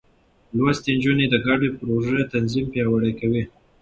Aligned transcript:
لوستې 0.55 0.91
نجونې 0.97 1.25
د 1.29 1.35
ګډو 1.45 1.67
پروژو 1.77 2.29
تنظيم 2.33 2.65
پياوړې 2.71 3.11
کوي. 3.19 3.43